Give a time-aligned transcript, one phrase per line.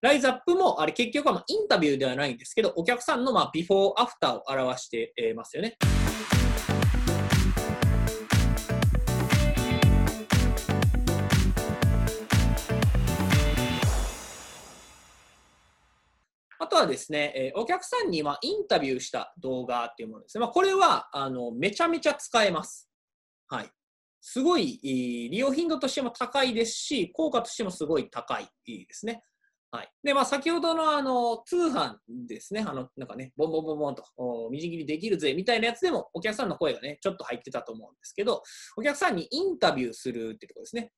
[0.00, 5.76] ライズアップも、あれ結局はまインタビューではないんですけど、お客さんのまあビフォーアフターを表してますよね。
[16.60, 20.42] あとはですね、えお客さんにまあインタビューした動画っていうものですね。
[20.42, 22.88] まあ、これはあのめちゃめちゃ使えます。
[23.48, 23.70] はい。
[24.20, 29.24] すごい利用頻度としても高いですし、効果としてもすごい高いですね。
[29.70, 29.92] はい。
[30.02, 32.64] で、まあ、先ほどのあの、通販ですね。
[32.66, 38.42] あの、なんかね、ボンボンボンボンと、おみじん切りできるぜ、みたいなやつでも、お客さんの声がね、ちょっと入ってたと思うんですけど、
[38.78, 40.92] お客さんにインタビューするってとこですね。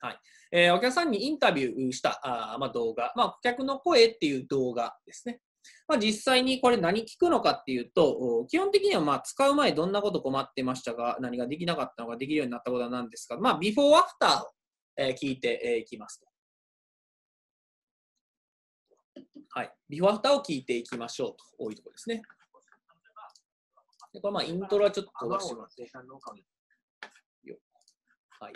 [0.00, 0.18] はい。
[0.52, 5.40] えーお客さんにインタビューしたあ、まあ、動画、まあ、顧客の声っていう動画ですね。
[5.88, 14.50] まあ、実際にこれ何聞くのかっていうと、基本的にはまあ使う前どんなこと困ってましたが、何ができなかったのができるようになったことは何ですか、まあ、ビフォーアフターを、
[14.96, 16.35] えー聞いていきますと。
[19.56, 19.72] はい。
[19.88, 22.20] ビフォーアフターを聞いていきましょうといところですね。
[24.12, 25.80] でこれまあイントロはちょっと飛ばしてもらって。
[25.80, 26.36] 生産農家を
[28.36, 28.52] はい。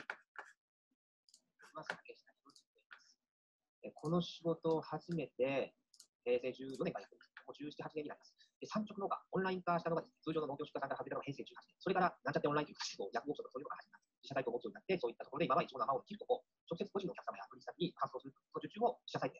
[3.81, 5.73] えこの仕事を始めて、
[6.21, 7.33] 平成14年からやってます。
[7.49, 8.37] もう17、8年になります。
[8.61, 11.81] で産直農家、オンライン化したのが通常の農業出荷さんから始めたのが平成18年。
[11.81, 19.40] それから、なんちゃってオンラインという形で、ヤフオークションとかそういうのが始まって、自社サイトを持つようになって、そういったところで今は一応生を切るとこ、直接個人のお客様や取引先に発送するその受注を自社サイト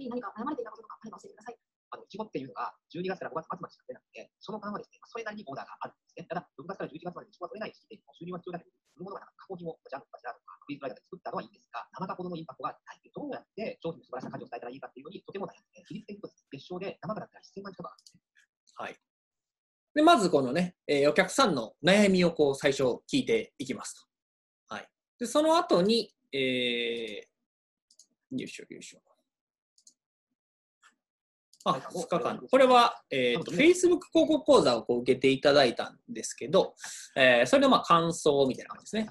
[0.00, 1.58] に何か悩まれていたこととかあれば教えてください。
[1.90, 6.24] あの、いちごっていうのが12月から5月末までしか取れなくて、その間はですね、それなりにオーダーがあるんですね。
[6.30, 13.02] ただ、6月から11月までいちごが取れない時期で、収入は必要だけど、売るものがなんか加工品をジャムとかジャムとか、フリーズライダーで作ったのはいいんですが、生加工のインパクトがない。
[13.10, 18.22] どうやって商品の素晴らしさ価値を伝えたらいいかっていうのにとても悩んで、比率的に言うと別称で生だったら1000万近くあるんですね。
[18.78, 18.94] はい。
[19.94, 24.08] で、まずこのね、えーお客さんの悩みをこう最初聞いていきます
[24.68, 24.74] と。
[24.74, 24.88] はい。
[25.18, 26.40] で、その後に、えー、
[28.38, 29.00] よいしょよいしょ。
[31.64, 32.40] あ、2日間。
[32.50, 36.74] これは、えーと、Facebook 広告講座をこう受けていただいたんですけど、
[37.16, 39.08] えーそれのまあ感想みたいな感じですね。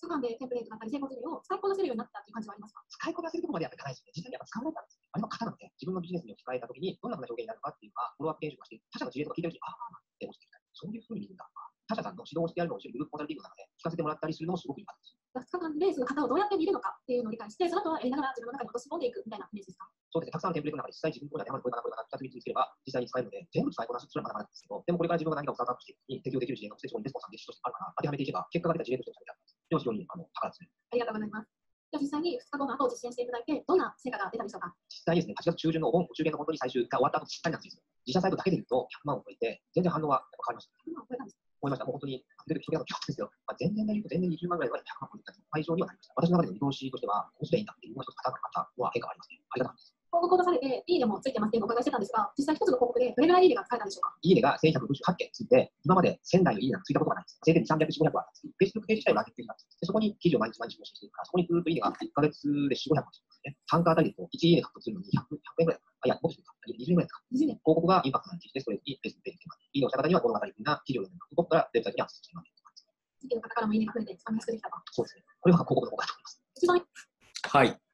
[0.00, 2.80] 通販でテンプレートだったり成功事例を使いこなせるようになったっていう感じはありますか？
[2.88, 4.12] 使いこなせるところまでやっていかないですね。
[4.16, 5.08] 実際にやっぱ使わないからですね。
[5.12, 11.44] あれは型なので、自分のビジネスに置き換えたときに、どんなふうな表現になるのかっていうか、フォローアップ研修をして、他社の事例とか聞いてるとき、ああ、って落ちてきたり、そういうふうに見るんだ。
[11.84, 15.20] 他社さんの指導をしてやるのを一緒にグループコンサルティングの中で聞かせてもらったりするのもすごくいいかです。
[15.36, 19.79] 2日間でその型をどうやって見るのかっていうのを理解して、その後はやりながら自分の中に落とし込んでいくみたいなイメージですか
[20.10, 30.70] そうですね、たくさんテンプレートの中で実際自分の声が山の声かな、これかな、2つ3つ見つければ実際に使えるので、全部使いこなすそれはまだまだですけど、でもこれから自分が何かをスタートアップしてに適用できる事例が、そこにレスポンスさんでとしてあるから、当てはめていけば、結果が出た事例としては非常にあの高いですね。
[30.90, 31.60] ありがとうございます。
[31.90, 37.82] じゃあ実際に2日後の後を実践していただいて、どんな成果が出たでしょうか実際にですね、8月中旬のお盆、お中元の本当に最終が終わった後、実際なんですよ。
[38.06, 40.74] 自社サイトだけで言うと100万を超えて、全然反応は変わりました。
[40.86, 41.84] 今超えたんです思いました。
[41.84, 46.14] もう本当に、出てきてるですけど、まあ、前年で言うと前年20万ぐらいは100万超えたと倍以上にはなりました。
[46.16, 49.42] 私の中での見通しとしては、こうすればいいんだっていうのが一つ方々は変化がありますね。
[49.50, 49.99] ありがとうございます。
[50.10, 54.18] 広告を出されて、いいねもついてますってお伺いしてたんですが、実際一つの広告でどれぐらいいいねが使えたんでしょうか？
[54.22, 57.38] いいねが1158件ついて、今まで1000台のいいねがついたことがないんです。
[57.44, 58.74] せいぜい300、400はあったんです。
[58.74, 59.80] Facebook ページ自体はマーケットなんです。
[59.80, 63.56] でそこに記事を毎日毎日更新していくから、そこにずっといいねが1ヶ月で4、500もつきますね。
[63.70, 65.94] 単価あたりでと1いいね獲得するのに100、100円ぐらいかな。
[66.00, 66.58] あ、いや、もっとするか。
[66.66, 67.22] 20円ぐらいですか。
[67.30, 67.62] 20年。
[67.62, 71.36] 広告がインパクトのある記事で、それに Facebook ページでいいねをした方には物語的な記事を読んでもらう。
[71.38, 72.98] ここからウェブサイトにアクセスしてもらうという感じです。
[73.20, 74.76] 地域の方からもいいねが増えて、使いやすくできたと。
[74.90, 75.24] そうですね。
[75.40, 76.42] これは広告の効果だと思います。
[76.56, 77.89] 一番はい。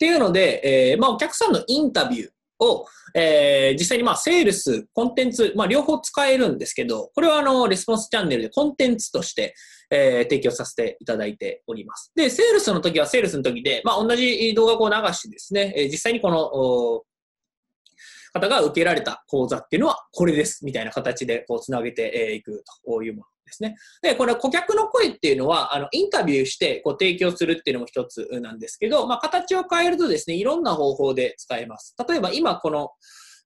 [0.00, 9.54] っていうので、えーまあ、お客さんのインタビューを、えー実際にまあセールス、コンテンツ、まあ、両方使えるんですけど、これはあのレスポンスチャンネルでコンテンツとして、
[9.90, 12.12] えー提供させていただいております。
[12.14, 17.02] で、セールスの時はセールスの時で、まあ、同じ動画を流してですね、えー実際にこの、
[18.32, 23.76] 方が受けられた講座っていうのはこれです、みたいな形でこうつなげていくというものですね。
[24.02, 31.94] で、これ顧客の声っていうのは、あの、インタビューしてこう提供するっていうのも一つなんですけど、まあ、形を変えるとですね、いろんな方法で使えます。
[32.08, 32.90] 例えば今この、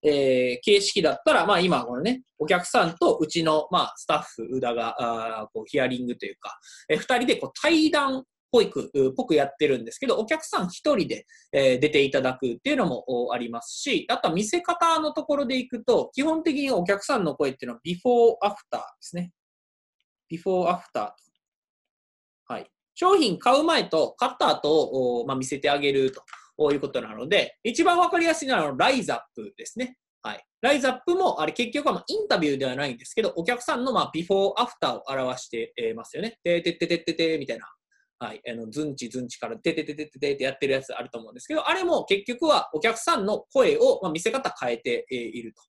[0.07, 4.97] えー形式だったら、まあ今このね、お客さんとうちの、まあスタッフ、宇田が、
[5.41, 6.59] あこうヒアリングというか、
[6.91, 19.33] えー二人でこう対談保育っぽくやってるんですけど、お客さん一人で、え出ていただくっていうのもありますし、あとは見せ方のところでいくと、基本的にお客さんの声っていうのはビフォーアフターですね。
[20.29, 21.15] ビフォーアフターと。
[22.47, 22.71] はい。
[22.95, 26.13] 商品買う前と買った後を、まあ、見せてあげる
[26.57, 29.99] ということなので、一番わかりやすいのはライズアップですね。
[30.23, 30.45] はい。
[30.63, 36.39] ライズアップも、あれ結局はインタビューではないんですけど、お客さんのまあビフォーアフターを表してえますよね。
[36.43, 37.67] ててててててみたいな。
[38.19, 38.41] はい。
[38.49, 45.63] あの、ズンチズンチからててててててってやってるやつあると思うんですけど、あれも結局はお客さんの声を、まあ、見せ方変えていると。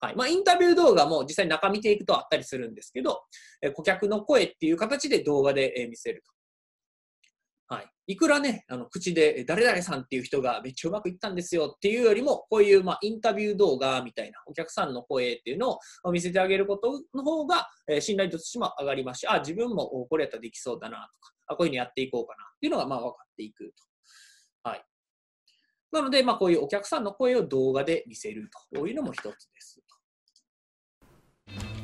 [0.00, 0.16] はい。
[0.16, 3.22] まあ、インタビュー動画も実際中見ていくとあったりするんですけど、
[3.60, 7.74] え顧客の声っていう形で動画でえ見せると。
[7.74, 7.90] はい。
[8.06, 23.64] いくらね、あの口で誰々さんっていう人がめっちゃうまくいったんですよっていうよりも、こういうまあインタビュー動画みたいなお客さんの声っていうのを見せてあげることの方が、え信頼度としても上がりますし、あ、自分もこれやったらできそうだなとか、あこういうふうにやっていこうかなっていうのがまあ分かっていく
[24.62, 24.70] と。
[24.70, 24.84] はい。
[25.92, 29.82] なので、まあこういうお客さんの声を動画で見せるというのも一つです。
[31.56, 31.77] you